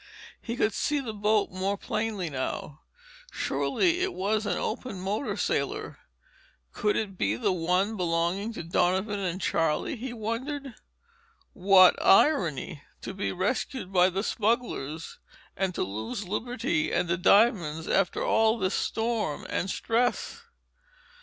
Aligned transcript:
He 0.41 0.55
could 0.55 0.73
see 0.73 0.99
the 0.99 1.13
boat 1.13 1.51
more 1.51 1.77
plainly 1.77 2.31
now. 2.31 2.81
Surely 3.31 3.99
it 4.01 4.15
was 4.15 4.47
an 4.47 4.57
open 4.57 4.99
motor 4.99 5.37
sailor. 5.37 5.99
Could 6.73 6.95
it 6.95 7.19
be 7.19 7.35
the 7.35 7.51
one 7.53 7.95
belonging 7.95 8.51
to 8.53 8.63
Donovan 8.63 9.19
and 9.19 9.39
Charlie, 9.39 9.95
he 9.95 10.11
wondered. 10.11 10.73
What 11.53 12.01
irony!—to 12.03 13.13
be 13.13 13.31
rescued 13.31 13.91
by 13.93 14.09
the 14.09 14.23
smugglers—and 14.23 15.75
to 15.75 15.83
lose 15.83 16.27
liberty 16.27 16.91
and 16.91 17.07
the 17.07 17.17
diamonds 17.19 17.87
after 17.87 18.23
all 18.25 18.57
this 18.57 18.73
storm 18.73 19.45
and 19.51 19.69
stress! 19.69 20.41